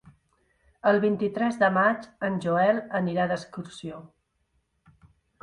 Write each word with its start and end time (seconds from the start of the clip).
El 0.91 0.95
vint-i-tres 1.03 1.59
de 1.63 1.69
maig 1.75 2.07
en 2.31 2.39
Joel 2.47 2.81
anirà 3.01 3.29
d'excursió. 3.33 4.01